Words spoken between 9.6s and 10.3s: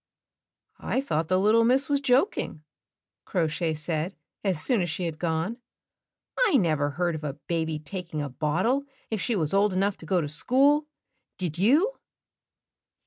enough to go to